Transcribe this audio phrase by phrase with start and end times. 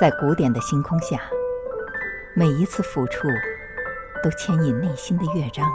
[0.00, 1.20] 在古典的星空下，
[2.34, 3.28] 每一次抚触
[4.22, 5.70] 都牵引内心的乐章，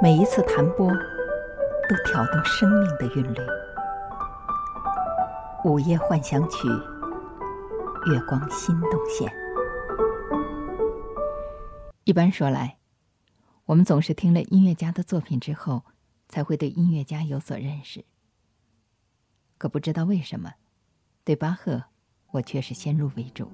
[0.00, 3.38] 每一次弹拨都挑动生命的韵律。
[5.64, 6.68] 午夜幻想曲，
[8.12, 9.32] 月光心动线。
[12.04, 12.78] 一般说来，
[13.66, 15.82] 我们总是听了音乐家的作品之后，
[16.28, 18.04] 才会对音乐家有所认识。
[19.58, 20.52] 可不知道为什么，
[21.24, 21.82] 对巴赫。
[22.30, 23.48] 我却是先入为主。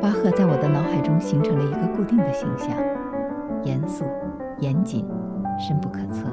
[0.00, 2.70] 巴赫在我的脑海中形成了一个固定的形象：
[3.64, 4.04] 严肃、
[4.60, 5.04] 严谨、
[5.58, 6.28] 深不可测。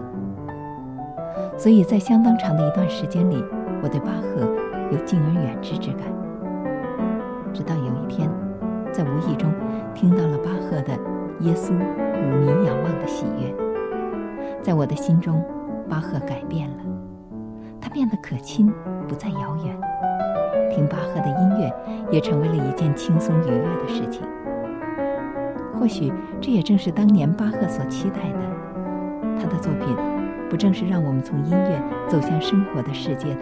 [1.57, 3.43] 所以在相当长的一段时间里，
[3.81, 4.41] 我对巴赫
[4.91, 6.18] 有敬而远之之感。
[7.53, 8.29] 直到有一天，
[8.91, 9.51] 在无意中。
[9.95, 10.93] 听到了巴赫的
[11.41, 13.51] 《耶稣五迷仰望的喜悦》，
[14.61, 15.43] 在我的心中，
[15.89, 16.77] 巴赫改变了，
[17.81, 18.71] 他变得可亲，
[19.07, 19.77] 不再遥远。
[20.69, 21.73] 听巴赫的音乐
[22.11, 24.21] 也成为了一件轻松愉悦的事情。
[25.77, 28.39] 或许这也正是当年巴赫所期待的。
[29.37, 29.97] 他的作品，
[30.49, 33.41] 不正是让我们从音乐走向生活的世界的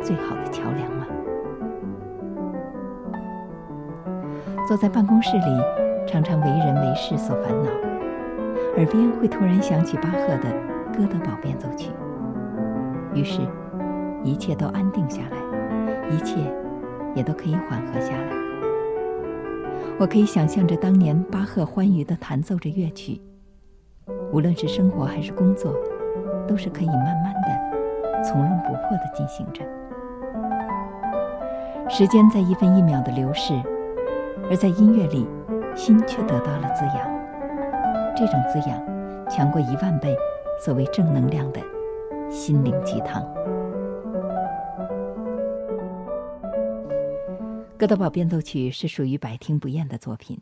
[0.00, 1.06] 最好的桥梁吗？
[4.66, 5.82] 坐在办公室里。
[6.04, 7.70] 常常为人为事所烦恼，
[8.76, 10.50] 耳边会突然响起巴赫的
[10.92, 11.90] 《哥德堡变奏曲》，
[13.16, 13.40] 于是，
[14.24, 16.40] 一切都安定下来，一切
[17.14, 18.32] 也都可以缓和下来。
[19.96, 23.22] 我可以想象着当年巴赫欢愉地弹奏着乐曲，
[24.32, 25.72] 无论是生活还是工作，
[26.48, 29.62] 都是可以慢慢的、从容不迫地进行着。
[31.88, 33.54] 时间在一分一秒的流逝，
[34.52, 35.26] 而在音乐里。
[35.74, 38.78] 心却得到了滋养，这种滋养
[39.26, 40.14] 强过一万倍
[40.62, 41.62] 所谓正能量的
[42.30, 43.22] 心灵鸡汤。
[47.78, 50.38] 《哥德堡变奏曲》是属于百听不厌的作品，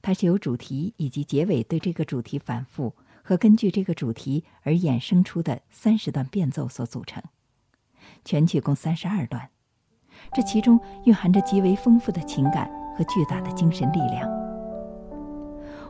[0.00, 7.22] 它是由主题以及结尾对这个主题反复和根据这个主题而衍生出的三十段变奏所组成，
[8.24, 9.50] 全曲共三十二段，
[10.32, 14.28] 这其中蕴含着极为丰富的情感和巨大的精神力量。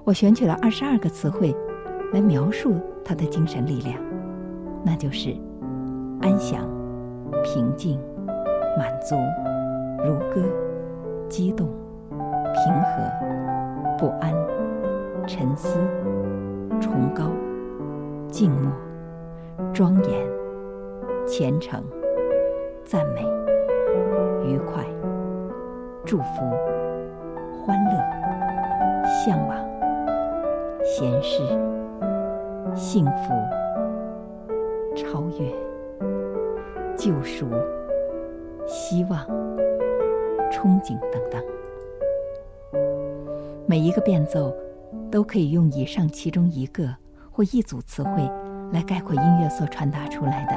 [0.05, 1.55] 我选取了二十二个词汇，
[2.13, 2.75] 来描述
[3.05, 3.99] 他的精神力量，
[4.85, 5.35] 那就是
[6.21, 6.69] 安详、
[7.43, 8.01] 平静、
[8.79, 9.17] 满足、
[10.05, 10.43] 如歌、
[11.29, 11.69] 激动、
[12.55, 14.33] 平和、不安、
[15.27, 15.79] 沉思、
[16.81, 17.25] 崇高、
[18.29, 18.71] 静默、
[19.73, 20.27] 庄严、
[21.27, 21.83] 虔诚、
[22.85, 23.23] 赞美、
[24.45, 24.85] 愉快、
[26.05, 26.45] 祝福、
[27.67, 27.93] 欢乐、
[29.05, 29.57] 向往。
[30.89, 31.43] 闲适、
[32.77, 33.35] 幸福、
[34.95, 35.53] 超越、
[36.97, 37.51] 救赎、
[38.69, 39.19] 希望、
[40.49, 41.43] 憧憬等等，
[43.67, 44.55] 每一个变奏
[45.11, 46.89] 都可以用以上其中一个
[47.33, 48.31] 或一组词汇
[48.73, 50.53] 来概括音乐所传达出来的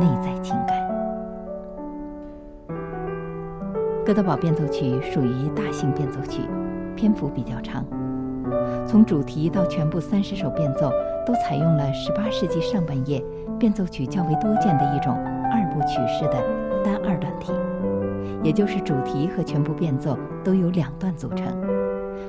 [0.00, 0.80] 内在情感。
[4.06, 6.42] 《哥德堡变奏曲》属于大型变奏曲，
[6.94, 7.84] 篇幅比较长。
[8.86, 10.92] 从主题到全部三十首变奏，
[11.26, 13.20] 都采用了十八世纪上半叶
[13.58, 15.12] 变奏曲较为多见的一种
[15.52, 16.34] 二部曲式的
[16.84, 17.52] 单二段体，
[18.44, 21.44] 也就是主题和全部变奏都由两段组成，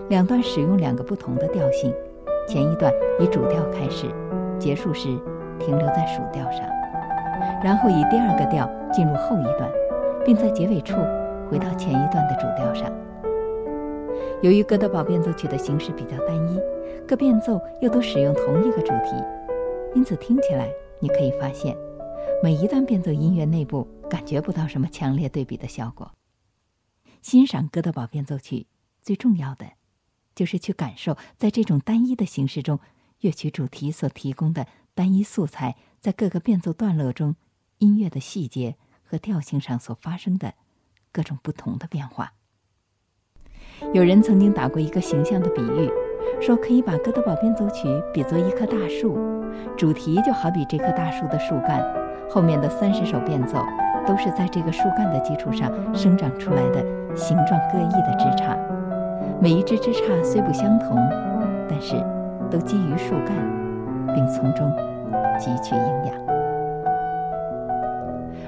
[0.10, 1.94] 两段使用两个不同的调性，
[2.48, 4.08] 前一段以主调开始，
[4.58, 5.10] 结束时
[5.60, 6.62] 停留在属调上，
[7.64, 9.70] 然后以第二个调进入后一段，
[10.26, 10.96] 并在结尾处
[11.50, 12.92] 回到前一段的主调上。
[14.42, 16.60] 由于哥德堡变奏曲的形式比较单一，
[17.08, 19.16] 各变奏又都使用同一个主题，
[19.96, 20.70] 因此听起来
[21.00, 21.76] 你可以发现，
[22.44, 26.12] 每一段变奏音乐内部感觉不到什么强烈对比的效果。
[27.22, 28.68] 欣赏哥德堡变奏曲
[29.02, 29.66] 最重要的，
[30.36, 32.80] 就是去感受在这种单一的形式中，
[33.22, 37.36] 乐曲主题所提供的单一素材在各个变奏段落中
[37.80, 40.54] 音乐的细节和调性上所发生的
[41.18, 42.32] 各种不同的变化。
[43.92, 45.90] 有人曾经打过一个形象的比喻，
[46.40, 49.18] 说可以把《哥德堡变奏曲》比作一棵大树，
[49.76, 51.84] 主题就好比这棵大树的树干，
[52.30, 53.58] 后面的三十首变奏
[54.06, 56.86] 都是在这个树干的基础上生长出来的
[57.16, 58.56] 形状各异的枝杈。
[59.42, 60.98] 每一只枝杈虽不相同，
[61.68, 61.96] 但是
[62.52, 63.36] 都基于树干，
[64.14, 64.72] 并从中
[65.40, 66.27] 汲取营养。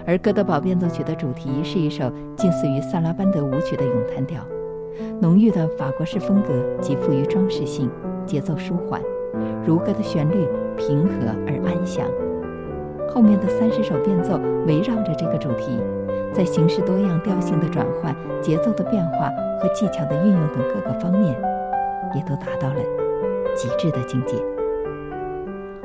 [0.10, 4.42] 而哥德堡变奏曲的主题是一首近似于萨拉班德舞曲的咏叹调，
[5.22, 7.88] 浓郁的法国式风格极富于装饰性，
[8.26, 9.00] 节奏舒缓，
[9.64, 11.12] 如歌的旋律平和
[11.46, 12.08] 而安详。
[13.08, 15.80] 后面的三十首变奏围绕着这个主题，
[16.34, 19.30] 在形式多样、调性的转换、节奏的变化
[19.62, 21.40] 和技巧的运用等各个方面，
[22.16, 22.82] 也都达到了
[23.56, 24.38] 极致的境界。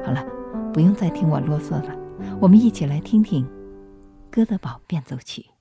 [0.02, 0.24] 好了，
[0.72, 1.94] 不用再听我啰嗦了，
[2.40, 3.46] 我们一起来听听。
[4.34, 5.53] 哥德堡变奏曲。